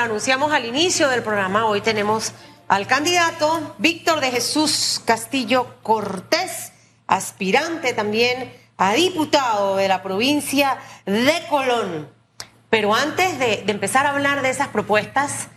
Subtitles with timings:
[0.00, 2.32] anunciamos al inicio del programa, hoy tenemos
[2.68, 6.72] al candidato Víctor de Jesús Castillo Cortés,
[7.06, 12.08] aspirante también a diputado de la provincia de Colón.
[12.70, 15.48] Pero antes de, empezar a hablar de esas propuestas,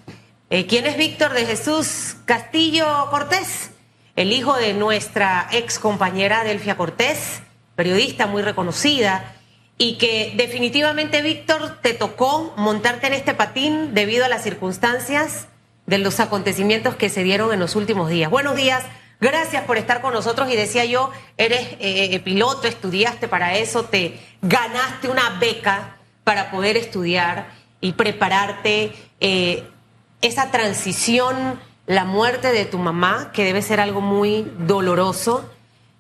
[0.50, 3.72] eh, ¿quién es Víctor de Jesús Castillo Cortés?
[4.16, 7.42] El hijo de nuestra ex compañera Delfia Cortés,
[7.76, 9.33] periodista muy reconocida
[9.78, 15.48] y que definitivamente, Víctor, te tocó montarte en este patín debido a las circunstancias
[15.86, 18.30] de los acontecimientos que se dieron en los últimos días.
[18.30, 18.84] Buenos días,
[19.20, 23.84] gracias por estar con nosotros y decía yo, eres eh, eh, piloto, estudiaste para eso,
[23.84, 27.48] te ganaste una beca para poder estudiar
[27.82, 29.64] y prepararte eh,
[30.22, 35.50] esa transición, la muerte de tu mamá, que debe ser algo muy doloroso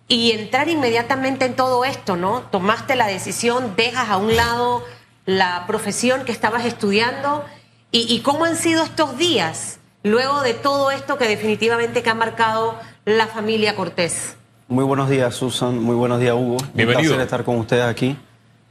[0.07, 2.41] y entrar inmediatamente en todo esto, ¿no?
[2.51, 4.83] Tomaste la decisión, dejas a un lado
[5.25, 7.43] la profesión que estabas estudiando
[7.91, 12.75] y, cómo han sido estos días luego de todo esto que definitivamente que ha marcado
[13.05, 14.35] la familia Cortés.
[14.67, 15.77] Muy buenos días, Susan.
[15.77, 16.57] Muy buenos días, Hugo.
[16.73, 17.11] Bienvenido.
[17.11, 18.17] Un placer estar con ustedes aquí.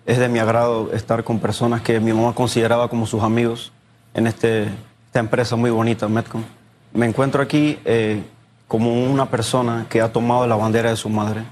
[0.06, 3.72] Es de mi agrado estar con personas que mi mamá consideraba como sus amigos
[4.12, 4.64] en este,
[5.06, 6.42] esta empresa muy bonita, Metcom.
[6.92, 8.24] Me encuentro aquí eh,
[8.73, 11.42] como una persona que ha tomado la bandera de su madre,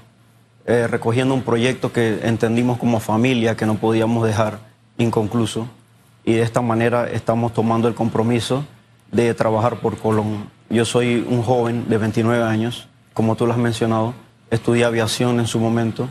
[0.65, 4.57] eh, recogiendo un proyecto que entendimos como familia que no podíamos dejar
[4.97, 5.67] inconcluso
[6.25, 8.65] y de esta manera estamos tomando el compromiso
[9.11, 10.49] de trabajar por Colón.
[10.71, 14.15] Yo soy un joven de 29 años, como tú lo has mencionado,
[14.49, 16.07] estudié aviación en su momento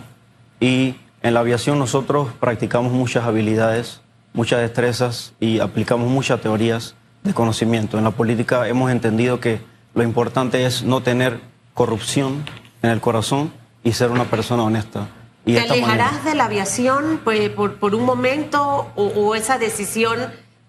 [0.60, 4.00] y en la aviación nosotros practicamos muchas habilidades,
[4.32, 7.98] muchas destrezas y aplicamos muchas teorías de conocimiento.
[7.98, 11.40] En la política hemos entendido que lo importante es no tener
[11.74, 12.44] corrupción
[12.82, 13.52] en el corazón
[13.82, 15.08] y ser una persona honesta.
[15.44, 20.18] Y ¿Te alejarás de la aviación pues, por, un momento o, esa decisión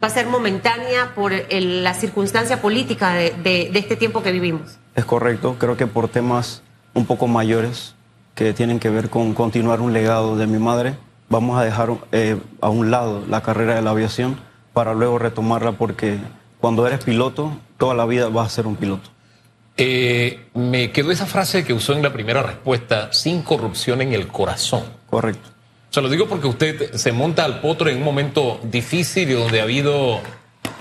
[0.01, 4.79] va a ser momentánea por la circunstancia política de, este tiempo que vivimos?
[4.95, 7.95] Es correcto, creo que por temas un poco mayores
[8.35, 10.95] que tienen que ver con continuar un legado de mi madre,
[11.29, 14.37] vamos a dejar eh, a un lado la carrera de la aviación
[14.73, 16.17] para luego retomarla porque
[16.59, 19.10] cuando eres piloto, toda la vida vas a ser un piloto.
[19.83, 24.27] Eh, me quedó esa frase que usó en la primera respuesta, sin corrupción en el
[24.27, 24.83] corazón.
[25.09, 25.49] Correcto.
[25.89, 29.59] Se lo digo porque usted se monta al potro en un momento difícil y donde
[29.59, 30.21] ha habido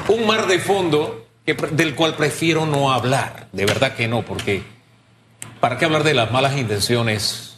[0.07, 3.49] un mar de fondo del cual prefiero no hablar.
[3.53, 4.65] De verdad que no, porque
[5.61, 7.57] ¿para qué hablar de las malas intenciones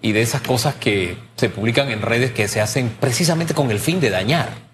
[0.00, 3.78] y de esas cosas que se publican en redes que se hacen precisamente con el
[3.78, 4.69] fin de dañar?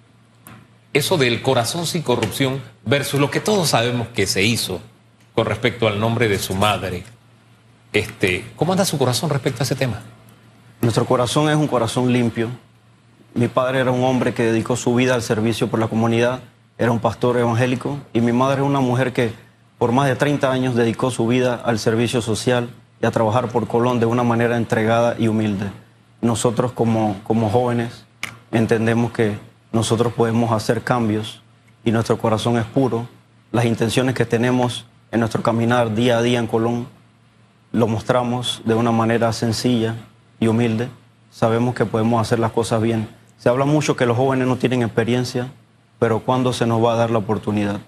[0.97, 4.81] Eso del corazón sin corrupción versus lo que todos sabemos que se hizo
[5.35, 7.05] con respecto al nombre de su madre.
[7.93, 10.03] Este, ¿Cómo anda su corazón respecto a ese tema?
[10.81, 12.49] Nuestro corazón es un corazón limpio.
[13.35, 16.41] Mi padre era un hombre que dedicó su vida al servicio por la comunidad,
[16.79, 19.33] era un pastor evangélico y mi madre es una mujer que
[19.79, 22.71] por más de 30 años dedicó su vida al servicio social
[23.03, 25.71] y a trabajar por Colón de una manera entregada y humilde.
[26.23, 28.07] Nosotros como, como jóvenes
[28.53, 29.39] entendemos que
[29.73, 31.43] nosotros podemos hacer cambios
[31.85, 33.09] y nuestro corazón es puro.
[33.53, 36.87] Las intenciones que tenemos en nuestro caminar día a día en Colón
[37.73, 39.97] lo mostramos de una manera sencilla
[40.41, 40.89] y humilde.
[41.31, 43.09] Sabemos que podemos hacer las cosas bien.
[43.39, 45.49] Se habla mucho que los jóvenes no tienen experiencia,
[45.99, 47.81] pero ¿cuándo se nos va a dar la oportunidad?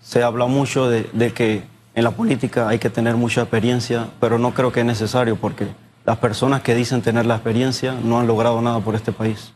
[0.00, 1.62] Se habla mucho de, de que
[1.94, 5.66] en la política hay que tener mucha experiencia, pero no creo que es necesario porque
[6.06, 9.52] las personas que dicen tener la experiencia no han logrado nada por este país.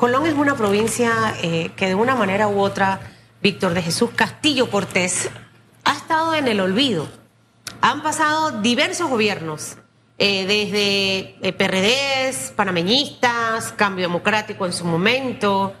[0.00, 3.00] Colón es una provincia eh, que de una manera u otra,
[3.42, 5.28] Víctor de Jesús Castillo Cortés,
[5.84, 7.06] ha estado en el olvido.
[7.82, 9.76] Han pasado diversos gobiernos,
[10.16, 15.74] eh, desde eh, PRDs, panameñistas, Cambio Democrático en su momento,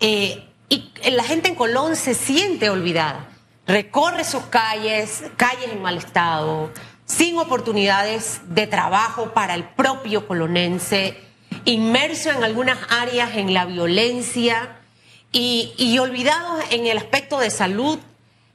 [0.00, 3.28] y la gente en Colón se siente olvidada.
[3.66, 6.70] Recorre sus calles, calles en mal estado,
[7.04, 11.27] sin oportunidades de trabajo para el propio colonense
[11.68, 14.76] inmerso en algunas áreas en la violencia
[15.32, 17.98] y, y olvidados en el aspecto de salud.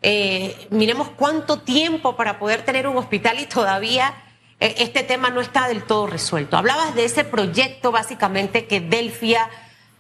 [0.02, 4.14] Eh, miremos cuánto tiempo para poder tener un hospital y todavía
[4.60, 6.58] eh, este tema no está del todo resuelto.
[6.58, 9.50] Hablabas de ese proyecto básicamente que Delfia,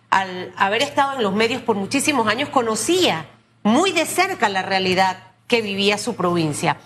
[0.09, 3.27] al haber estado en los medios por muchísimos años, conocía
[3.61, 6.77] muy de cerca la realidad que vivía su provincia.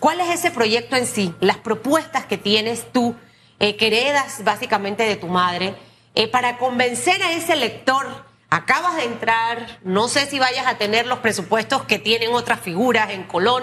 [0.00, 1.34] ¿Cuál es ese proyecto en sí?
[1.40, 3.14] Las propuestas que tienes tú
[3.58, 5.74] eh, que heredas básicamente de tu madre,
[6.14, 8.06] eh, para convencer a ese lector,
[8.50, 13.10] acabas de entrar, no sé si vayas a tener los presupuestos que tienen otras figuras
[13.10, 13.62] en Colón.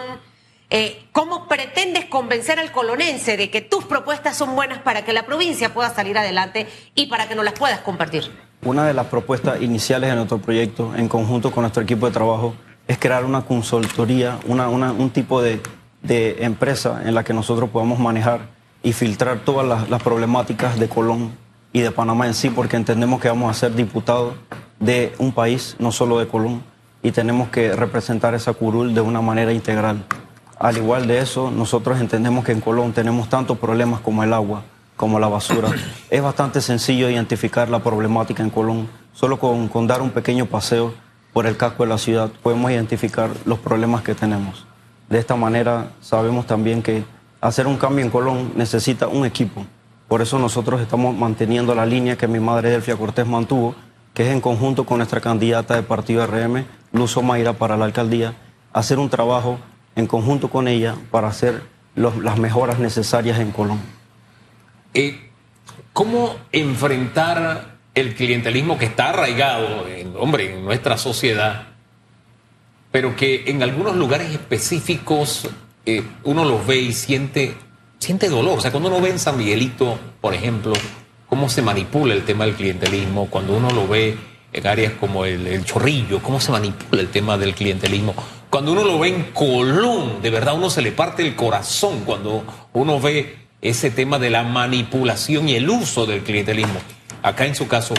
[0.70, 5.26] Eh, ¿Cómo pretendes convencer al colonense de que tus propuestas son buenas para que la
[5.26, 8.32] provincia pueda salir adelante y para que no las puedas compartir?
[8.64, 12.56] Una de las propuestas iniciales de nuestro proyecto, en conjunto con nuestro equipo de trabajo,
[12.88, 15.62] es crear una consultoría, una, un tipo de,
[16.02, 18.42] empresa en la que nosotros podamos manejar
[18.84, 21.32] y filtrar todas las, problemáticas de Colón
[21.72, 24.36] y de Panamá en sí, porque entendemos que vamos a ser diputados
[24.80, 26.62] de un país, no solo de Colón,
[27.02, 30.04] y tenemos que representar esa curul de una manera integral.
[30.60, 34.64] Al igual de eso, nosotros entendemos que en Colón tenemos tantos problemas como el agua,
[34.96, 35.70] como la basura.
[36.10, 38.88] Es bastante sencillo identificar la problemática en Colón.
[39.14, 40.94] Solo con, dar un pequeño paseo
[41.32, 44.66] por el casco de la ciudad podemos identificar los problemas que tenemos.
[45.10, 47.04] De esta manera sabemos también que
[47.44, 49.66] hacer un cambio en Colón necesita un equipo.
[50.08, 53.76] Por eso nosotros estamos manteniendo la línea que mi madre Delfia Cortés mantuvo,
[54.14, 56.64] que es en conjunto con nuestra candidata de partido RM,
[56.94, 58.34] Luz Mayra, para la alcaldía,
[58.72, 59.60] hacer un trabajo
[59.98, 61.64] en conjunto con ella para hacer
[61.96, 63.80] las mejoras necesarias en Colón.
[64.94, 65.30] Eh,
[65.92, 71.68] ¿Cómo enfrentar el clientelismo que está arraigado, en, hombre, en nuestra sociedad,
[72.90, 75.50] pero que en algunos lugares específicos
[75.86, 77.56] eh, uno los ve y siente,
[78.00, 78.60] siente dolor?
[78.60, 80.74] O sea, cuando uno ve en San Miguelito, por ejemplo,
[81.28, 84.18] cómo se manipula el tema del clientelismo, cuando uno lo ve
[84.54, 88.14] en áreas como el, el, chorrillo, cómo se manipula el tema del clientelismo.
[88.50, 92.44] Cuando uno lo ve en Colón, de verdad uno se le parte el corazón cuando
[92.74, 96.80] uno ve ese tema de la manipulación y el uso del clientelismo.
[97.24, 97.96] Acá en su caso,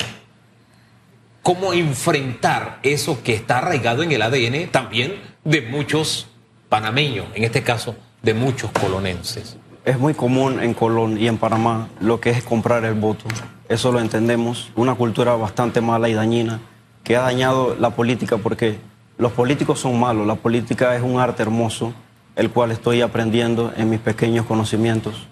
[1.43, 6.29] ¿cómo enfrentar eso que está arraigado en el ADN también de muchos
[6.75, 9.57] panameños, en este caso de muchos colonenses?
[9.85, 13.27] Es muy común en Colón y en Panamá lo que es comprar el voto.
[13.69, 16.59] Eso lo entendemos, una cultura bastante mala y dañina
[17.05, 18.81] que ha dañado la política porque
[19.19, 21.95] los políticos son malos, la política es un arte hermoso,
[22.35, 25.29] el cual estoy aprendiendo en mis pequeños conocimientos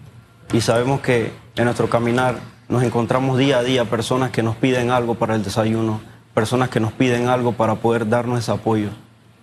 [0.53, 2.37] y sabemos que en nuestro caminar
[2.69, 6.03] nos encontramos día a día personas que nos piden algo para el desayuno,
[6.35, 8.91] personas que nos piden algo para poder darnos ese apoyo.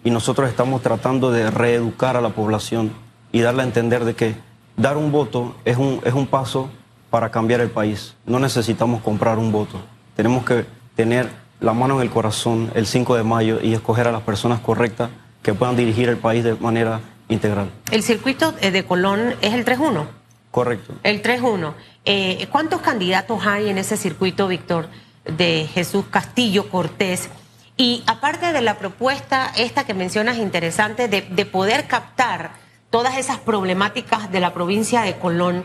[0.04, 2.92] Y nosotros estamos tratando de reeducar a la población
[3.32, 4.36] y darle a entender de que
[4.78, 6.70] dar un voto es un, es un paso
[7.10, 8.16] para cambiar el país.
[8.26, 9.80] No necesitamos comprar un voto.
[10.16, 10.66] Tenemos que
[10.96, 11.30] tener
[11.60, 15.10] la mano en el corazón el 5 de mayo y escoger a las personas correctas
[15.42, 17.70] que puedan dirigir el país de manera integral.
[17.92, 20.06] El circuito eh, de Colón es el 3-1.
[20.52, 20.94] Correcto.
[21.04, 21.74] El 3-1.
[22.06, 24.88] Eh, ¿Cuántos candidatos hay en ese circuito, Víctor,
[25.26, 27.30] de Jesús Castillo Cortés?
[27.80, 32.52] Y aparte de la propuesta esta que mencionas interesante de, poder captar
[32.90, 35.64] todas esas problemáticas de la provincia de Colón,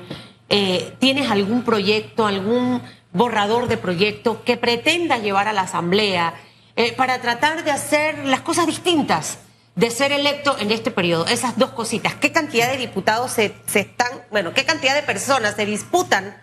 [0.48, 2.80] eh, ¿tienes algún proyecto, algún
[3.12, 6.34] borrador de proyecto que pretenda llevar a la Asamblea
[6.76, 9.38] eh, para tratar de hacer las cosas distintas?
[9.74, 11.26] de ser electo en este periodo?
[11.26, 12.14] Esas dos cositas.
[12.14, 16.36] ¿Qué cantidad de diputados se, están, bueno, qué cantidad de personas se disputan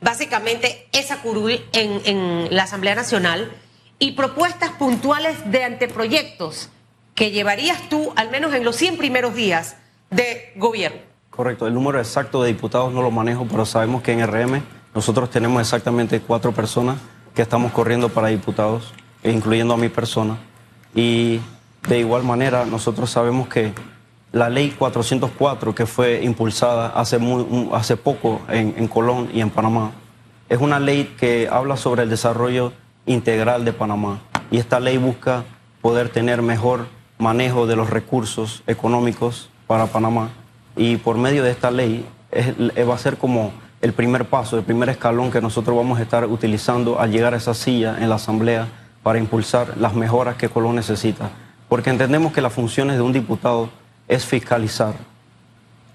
[0.00, 3.52] básicamente esa curul en, en la Asamblea Nacional?
[3.98, 6.70] Y propuestas puntuales de anteproyectos
[7.14, 9.76] que llevarías tú, al menos en los 100 primeros días
[10.10, 11.00] de gobierno.
[11.30, 14.62] Correcto, el número exacto de diputados no lo manejo, pero sabemos que en RM
[14.94, 16.98] nosotros tenemos exactamente cuatro personas
[17.34, 18.92] que estamos corriendo para diputados,
[19.22, 20.38] incluyendo a mi persona.
[20.94, 21.40] Y
[21.88, 23.72] de igual manera, nosotros sabemos que
[24.32, 27.18] la ley 404 que fue impulsada hace,
[27.72, 29.92] hace poco en, Colón y en Panamá,
[30.48, 32.72] es una ley que habla sobre el desarrollo
[33.08, 34.20] integral de Panamá.
[34.50, 35.44] Y esta ley busca
[35.82, 36.86] poder tener mejor
[37.18, 40.28] manejo de los recursos económicos para Panamá.
[40.76, 42.06] Y por medio de esta ley
[42.88, 43.50] va a ser como
[43.80, 47.38] el primer paso, el primer escalón que nosotros vamos a estar utilizando al llegar a
[47.38, 48.68] esa silla en la Asamblea
[49.02, 51.30] para impulsar las mejoras que Colón necesita
[51.68, 53.68] porque entendemos que las funciones de un diputado
[54.08, 54.94] es fiscalizar.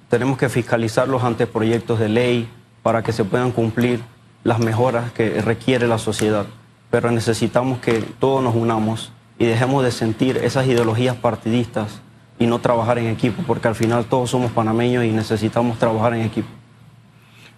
[0.09, 2.49] Tenemos que fiscalizar los anteproyectos de ley
[2.83, 4.01] para que se puedan cumplir
[4.43, 6.45] las mejoras que requiere la sociedad,
[6.93, 12.01] pero necesitamos que todos nos unamos y dejemos de sentir esas ideologías partidistas
[12.37, 16.21] y no trabajar en equipo, porque al final todos somos panameños y necesitamos trabajar en
[16.21, 16.49] equipo.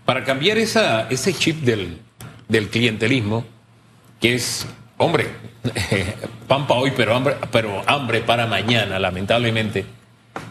[0.05, 1.99] Para cambiar ese chip del,
[2.69, 3.43] clientelismo,
[4.21, 5.27] que es hombre,
[6.47, 9.85] pan para hoy, pero hambre, para mañana, lamentablemente,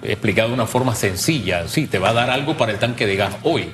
[0.02, 1.68] explicado de una forma sencilla.
[1.68, 3.70] Sí, te va a dar algo para el tanque de gas hoy,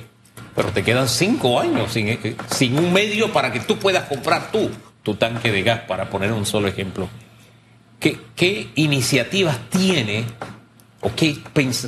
[0.55, 4.53] pero te quedan cinco años sin, eh, sin un medio para que tú puedas comprar
[4.53, 4.69] tú
[5.03, 7.09] tu tanque de gas, para poner un solo ejemplo.
[7.99, 10.25] ¿Qué, qué iniciativas tiene
[11.01, 11.37] o qué,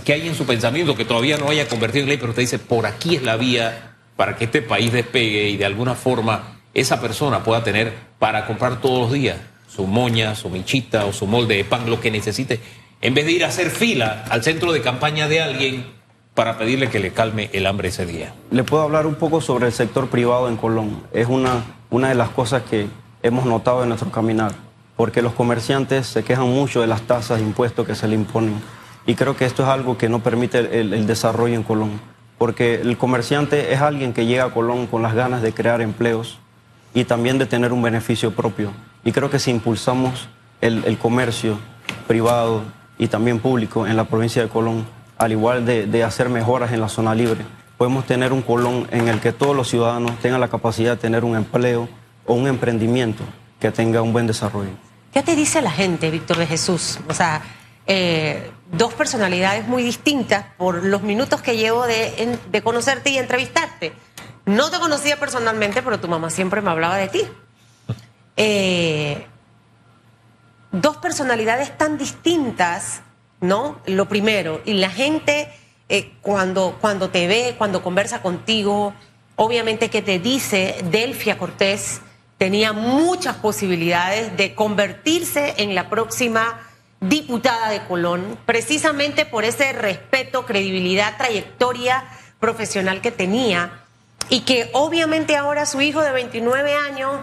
[0.03, 2.59] qué hay en su pensamiento que todavía no haya convertido en ley, pero usted dice,
[2.59, 6.99] por aquí es la vía para que este país despegue y de alguna forma esa
[6.99, 11.57] persona pueda tener para comprar todos los días su moña, su michita o su molde
[11.57, 12.59] de pan, lo que necesite,
[13.01, 15.85] en vez de ir a hacer fila al centro de campaña de alguien
[16.33, 18.33] para pedirle que le calme el hambre ese día.
[18.51, 21.03] Le puedo hablar un poco sobre el sector privado en Colón.
[21.13, 22.87] Es una, una de las cosas que
[23.23, 24.51] hemos notado en nuestro caminar,
[24.97, 28.61] porque los comerciantes se quejan mucho de las tasas de impuestos que se le imponen.
[29.07, 31.99] Y creo que esto es algo que no permite el, desarrollo en Colón,
[32.37, 36.37] porque el comerciante es alguien que llega a Colón con las ganas de crear empleos
[36.93, 38.71] y también de tener un beneficio propio.
[39.05, 40.27] Y creo que si impulsamos
[40.61, 41.57] el, el comercio
[42.07, 42.61] privado
[42.97, 44.85] y también público en la provincia de Colón,
[45.17, 47.45] al igual de, de hacer mejoras en la zona libre,
[47.77, 51.23] podemos tener un Colón en el que todos los ciudadanos tengan la capacidad de tener
[51.23, 51.87] un empleo
[52.25, 53.23] o un emprendimiento
[53.59, 54.71] que tenga un buen desarrollo.
[55.13, 56.99] ¿Qué te dice la gente, Víctor de Jesús?
[57.07, 57.41] O sea,
[57.85, 63.93] eh, dos personalidades muy distintas por los minutos que llevo de, conocerte y entrevistarte.
[64.45, 67.21] No te conocía personalmente, pero tu mamá siempre me hablaba de ti.
[68.35, 69.25] Eh,
[70.71, 73.01] dos personalidades tan distintas,
[73.39, 73.79] ¿no?
[73.85, 75.49] Lo primero, y la gente
[75.89, 78.93] eh, cuando, cuando te ve, cuando conversa contigo,
[79.35, 82.01] obviamente que te dice, Delfia Cortés
[82.43, 86.59] tenía muchas posibilidades de convertirse en la próxima
[86.99, 92.03] diputada de Colón, precisamente por ese respeto, credibilidad, trayectoria
[92.41, 93.85] profesional que tenía
[94.27, 97.21] y que obviamente ahora su hijo de 29 años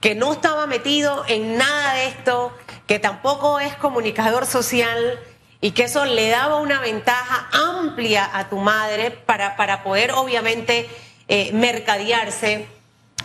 [0.00, 2.52] que no estaba metido en nada de esto,
[2.88, 5.20] que tampoco es comunicador social
[5.60, 10.90] y que eso le daba una ventaja amplia a tu madre para, para poder obviamente
[11.28, 12.66] eh, mercadearse,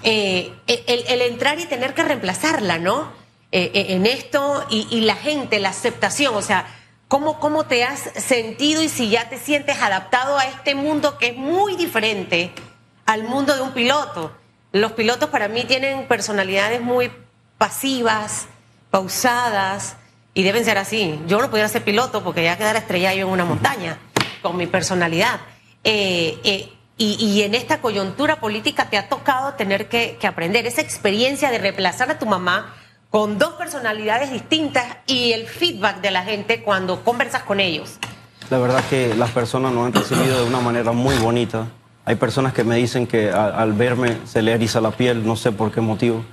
[0.04, 3.12] eh, el, entrar y tener que reemplazarla, ¿no?
[3.52, 6.66] Eh, eh, en esto y, la gente, la aceptación, o sea,
[7.08, 11.28] ¿cómo, ¿cómo te has sentido y si ya te sientes adaptado a este mundo que
[11.28, 12.52] es muy diferente
[13.06, 14.32] al mundo de un piloto?
[14.72, 17.12] Los pilotos para mí tienen personalidades muy
[17.58, 18.48] pasivas,
[18.90, 19.98] pausadas,
[20.34, 21.20] y deben ser así.
[21.28, 24.00] Yo no pudiera ser piloto porque ya quedara estrellado yo en una montaña,
[24.42, 25.40] con mi personalidad.
[26.98, 32.12] Y, en esta coyuntura política te ha tocado tener que, aprender esa experiencia de reemplazar
[32.12, 32.76] a tu mamá
[33.10, 37.98] con dos personalidades distintas y el feedback de la gente cuando conversas con ellos.
[38.50, 41.68] La verdad que las personas nos han recibido de una manera muy bonita.
[42.06, 45.52] Hay personas que me dicen que al verme se le eriza la piel, no sé
[45.52, 46.24] por qué motivo,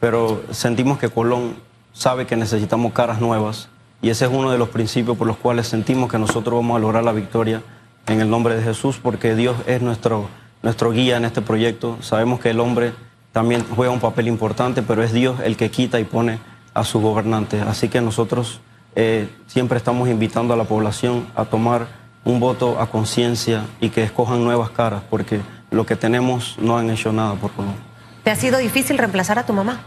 [0.00, 1.56] pero sentimos que Colón
[1.92, 3.68] sabe que necesitamos caras nuevas
[4.00, 6.80] y ese es uno de los principios por los cuales sentimos que nosotros vamos a
[6.80, 7.62] lograr la victoria
[8.08, 10.28] en el nombre de Jesús, porque Dios es nuestro,
[10.62, 11.98] nuestro guía en este proyecto.
[12.00, 12.92] Sabemos que el hombre
[13.32, 16.38] también juega un papel importante, pero es Dios el que quita y pone
[16.74, 17.62] a sus gobernantes.
[17.62, 18.60] Así que nosotros
[18.94, 21.86] eh, siempre estamos invitando a la población a tomar
[22.24, 26.90] un voto a conciencia y que escojan nuevas caras, porque lo que tenemos no han
[26.90, 27.80] hecho nada por Colombia.
[28.24, 29.82] ¿Te ha sido difícil reemplazar a tu mamá?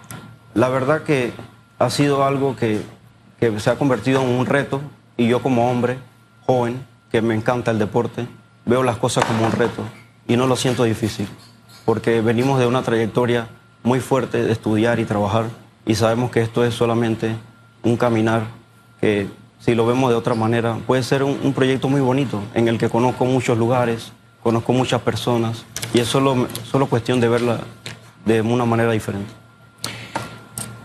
[0.54, 1.34] La verdad que
[1.78, 2.82] ha sido algo que,
[3.40, 4.82] que se ha convertido en un reto
[5.18, 5.98] y yo como hombre
[6.46, 8.28] joven, que me encanta el deporte,
[8.66, 9.84] veo las cosas como un reto
[10.28, 11.28] y no lo siento difícil,
[11.86, 13.48] porque venimos de una trayectoria
[13.84, 15.46] muy fuerte de estudiar y trabajar
[15.86, 17.36] y sabemos que esto es solamente
[17.84, 18.44] un caminar
[19.02, 19.28] que
[19.60, 22.90] si lo vemos de otra manera puede ser un, proyecto muy bonito en el que
[22.90, 24.12] conozco muchos lugares,
[24.44, 27.62] conozco muchas personas y es solo, solo cuestión de verla
[28.26, 29.32] de una manera diferente.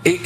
[0.04, 0.21] Eh,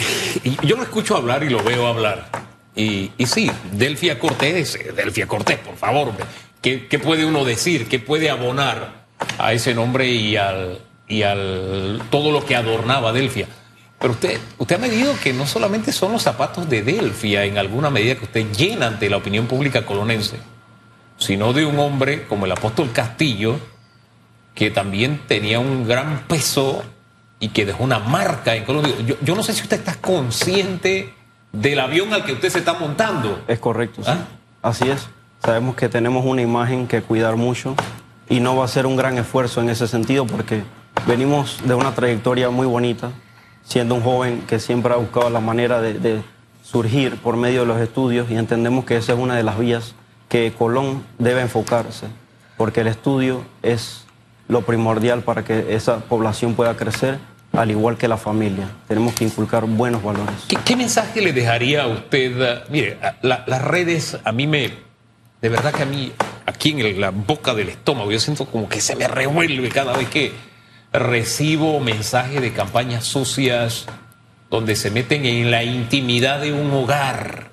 [0.62, 2.37] yo lo escucho hablar y lo veo hablar.
[2.78, 6.12] Y, sí, Delfia Cortés, eh, Delfia Cortés, por favor.
[6.62, 7.88] ¿Qué, qué puede uno decir?
[7.88, 9.06] ¿Qué puede abonar
[9.36, 13.48] a ese nombre y al, y al todo lo que adornaba Delfia?
[13.98, 17.90] Pero usted, usted ha medido que no solamente son los zapatos de Delfia en alguna
[17.90, 20.36] medida que usted llena ante la opinión pública colonense,
[21.16, 23.58] sino de un hombre como el apóstol Castillo,
[24.54, 26.84] que también tenía un gran peso
[27.40, 28.94] y que dejó una marca en Colombia.
[29.20, 31.17] Yo no sé si usted está consciente
[31.52, 33.42] del avión al que usted se está montando.
[33.48, 34.10] Es correcto, sí.
[34.10, 34.26] ¿Ah?
[34.62, 35.08] Así es.
[35.42, 37.74] Sabemos que tenemos una imagen que cuidar mucho
[38.28, 40.62] y no va a ser un gran esfuerzo en ese sentido porque
[41.06, 43.10] venimos de una trayectoria muy bonita,
[43.62, 46.22] siendo un joven que siempre ha buscado la manera de, de
[46.62, 49.94] surgir por medio de los estudios y entendemos que esa es una de las vías
[50.28, 52.08] que Colón debe enfocarse,
[52.56, 54.04] porque el estudio es
[54.48, 57.18] lo primordial para que esa población pueda crecer,
[57.60, 58.68] al igual que la familia.
[58.86, 60.34] Tenemos que inculcar buenos valores.
[60.64, 62.40] ¿Qué, mensaje le dejaría a usted?
[62.40, 64.72] eh, Mire, a- la- las redes a mí me,
[65.42, 66.12] de verdad que a mí,
[66.46, 70.08] aquí en la boca del estómago, yo siento como que se me revuelve cada vez
[70.08, 70.32] que
[70.92, 73.86] recibo mensajes de campañas sucias
[74.50, 77.47] donde se meten en la intimidad de un hogar.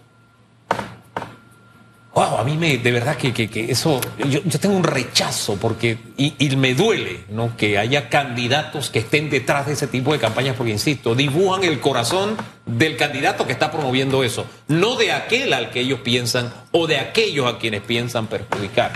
[2.16, 6.56] Wow, a mí me, de verdad que, que- eso, yo, tengo un rechazo porque, y,
[6.56, 7.58] me duele, ¿no?
[7.58, 11.82] Que haya candidatos que estén detrás de ese tipo de campañas, porque insisto, dibujan el
[11.82, 16.88] corazón del candidato que está promoviendo eso, no de aquel al que ellos piensan o
[16.88, 18.94] de aquellos a quienes piensan perjudicar.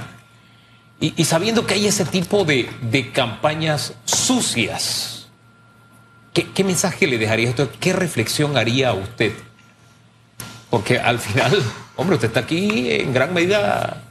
[1.01, 5.27] Y, sabiendo que hay ese tipo de, de campañas sucias,
[6.33, 7.69] ¿qué ¿qué, mensaje le dejaría esto?
[7.81, 9.33] ¿Qué reflexión haría usted?
[10.69, 11.61] Porque al final,
[11.99, 14.03] hombre, usted está aquí en gran medida,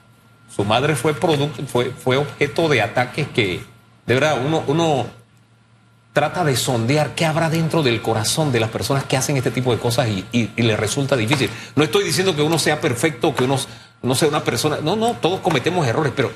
[0.55, 3.63] su madre fue, producto, fue, fue objeto de ataques que,
[4.07, 5.07] de verdad, uno, uno
[6.13, 9.73] trata de sondear qué habrá dentro del corazón de las personas que hacen este tipo
[9.73, 11.49] de cosas y, y, y le resulta difícil.
[11.77, 13.59] No estoy diciendo que uno sea perfecto, que uno
[14.03, 16.31] no sea una persona, no, no, todos cometemos errores, pero,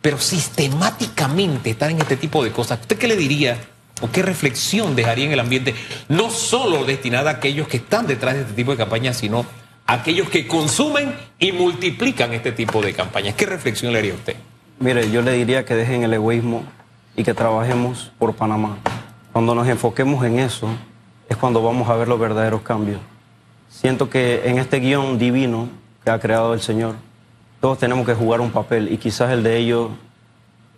[0.00, 3.58] pero sistemáticamente estar en este tipo de cosas, ¿usted qué le diría?
[4.02, 5.74] ¿O qué reflexión dejaría en el ambiente,
[6.08, 9.44] no solo destinada a aquellos que están detrás de este tipo de campañas, sino
[9.86, 13.34] aquellos que consumen y multiplican este tipo de campañas.
[13.34, 14.36] ¿Qué reflexión le haría usted?
[14.78, 16.64] Mire, yo le diría que dejen el egoísmo
[17.16, 18.78] y que trabajemos por Panamá.
[19.32, 20.68] Cuando nos enfoquemos en eso
[21.28, 23.00] es cuando vamos a ver los verdaderos cambios.
[23.68, 25.68] Siento que en este guion divino
[26.04, 26.96] que ha creado el Señor,
[27.60, 29.90] todos tenemos que jugar un papel y quizás el de ellos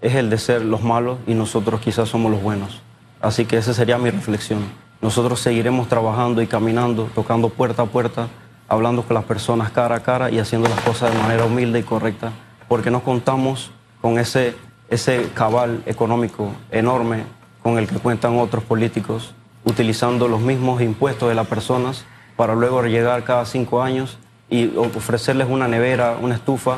[0.00, 2.82] es el de ser los malos y nosotros quizás somos los buenos.
[3.20, 4.60] Así que esa sería mi reflexión.
[5.00, 8.28] Nosotros seguiremos trabajando y caminando, tocando puerta a puerta
[8.74, 11.82] hablando con las personas cara a cara y haciendo las cosas de manera humilde y
[11.82, 12.32] correcta,
[12.68, 14.54] porque no contamos con ese,
[14.90, 17.24] ese cabal económico enorme
[17.62, 22.04] con el que cuentan otros políticos, utilizando los mismos impuestos de las personas
[22.36, 24.18] para luego llegar cada cinco años
[24.50, 26.76] y ofrecerles una nevera, una estufa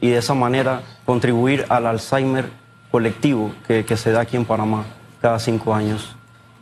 [0.00, 2.48] y de esa manera contribuir al Alzheimer
[2.90, 4.84] colectivo que, que se da aquí en Panamá
[5.20, 6.14] cada cinco años.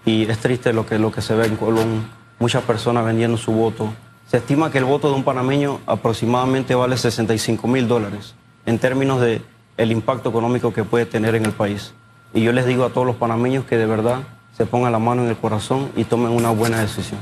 [0.04, 3.52] Y es triste lo que, lo que se ve en Colón, muchas personas vendiendo su
[3.52, 3.92] voto
[4.26, 8.34] se estima que el voto de un panameño aproximadamente vale 65 mil dólares
[8.66, 9.40] en términos de
[9.76, 11.92] el impacto económico que puede tener en el país.
[12.34, 14.22] Y yo les digo a todos los panameños que de verdad
[14.56, 17.20] se pongan la mano en el corazón y tomen una buena decisión.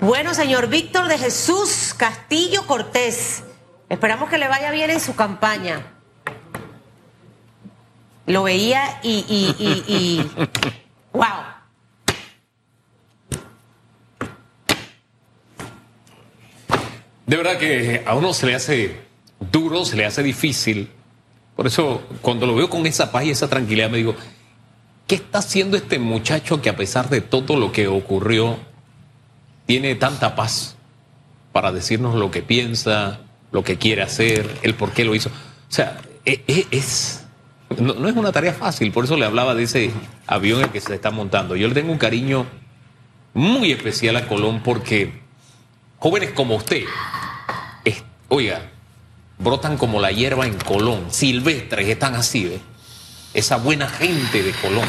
[0.00, 3.44] Bueno, señor Víctor de Jesús Castillo Cortés,
[3.88, 5.92] esperamos que le vaya bien en su campaña.
[8.26, 10.30] Lo veía y, y, y, y
[11.12, 11.55] wow.
[17.26, 18.96] De verdad que a uno se le hace
[19.50, 20.90] duro, se le hace difícil.
[21.56, 24.14] Por eso, cuando lo veo con esa paz y esa tranquilidad, me digo,
[25.08, 28.58] ¿qué está haciendo este muchacho que a pesar de todo lo que ocurrió,
[29.66, 30.76] tiene tanta paz
[31.50, 35.30] para decirnos lo que piensa, lo que quiere hacer, el por qué lo hizo?
[35.30, 37.24] O sea, e, e, es...
[37.80, 39.90] No, no, es una tarea fácil, por eso le hablaba de ese
[40.28, 41.56] avión en el que se está montando.
[41.56, 42.46] Yo le tengo un cariño
[43.34, 45.25] muy especial a Colón porque
[46.06, 46.84] jóvenes como usted,
[47.84, 48.70] es, oiga,
[49.38, 52.60] brotan como la hierba en Colón, silvestres, están así, ¿ve?
[53.34, 54.88] Esa buena gente de Colón.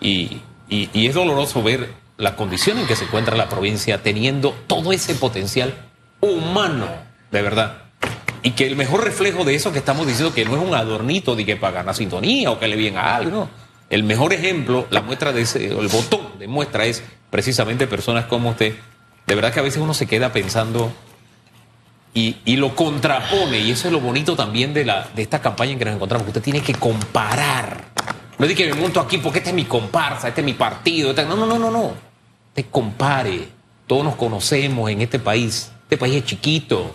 [0.00, 5.14] Y, es doloroso ver la condición en que se encuentra la provincia teniendo todo ese
[5.14, 5.72] potencial
[6.20, 6.88] humano,
[7.30, 7.82] de verdad.
[8.42, 11.36] Y que el mejor reflejo de eso que estamos diciendo que no es un adornito
[11.36, 13.48] de que para ganar sintonía o que le viene a algo.
[13.88, 18.50] El mejor ejemplo, la muestra de ese, el botón de muestra es precisamente personas como
[18.50, 18.74] usted.
[19.28, 20.90] De verdad que a veces uno se queda pensando
[22.14, 25.72] y, y, lo contrapone, y eso es lo bonito también de, la, de esta campaña
[25.72, 27.84] en que nos encontramos, que usted tiene que comparar.
[28.38, 30.54] No es de que me monto aquí porque este es mi comparsa, este es mi
[30.54, 31.10] partido.
[31.10, 31.26] Este...
[31.26, 31.92] No, no, no, no, no.
[32.54, 33.48] Te compare.
[33.86, 35.70] Todos nos conocemos en este país.
[35.82, 36.94] Este país es chiquito.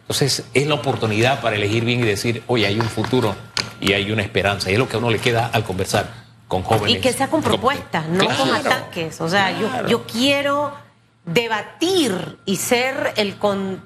[0.00, 3.36] Entonces es la oportunidad para elegir bien y decir, oye, hay un futuro
[3.78, 4.70] y hay una esperanza.
[4.70, 6.10] Y es lo que a uno le queda al conversar
[6.48, 6.96] con jóvenes.
[6.96, 9.20] Y que sea con propuestas, no claro, con ataques.
[9.20, 9.82] O sea, claro.
[9.82, 10.87] yo, yo quiero
[11.32, 13.82] debatir y ser el con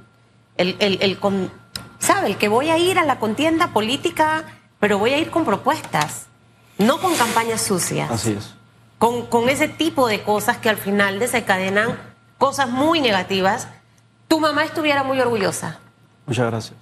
[0.56, 1.50] el, el, el con,
[1.98, 2.28] ¿sabe?
[2.28, 4.44] El que voy a ir a la contienda política,
[4.78, 6.26] pero voy a ir con propuestas,
[6.78, 8.10] no con campañas sucias.
[8.10, 8.54] Así es.
[8.98, 11.98] Con, con ese tipo de cosas que al final desencadenan
[12.38, 13.68] cosas muy negativas.
[14.28, 15.80] Tu mamá estuviera muy orgullosa.
[16.26, 16.74] Muchas gracias.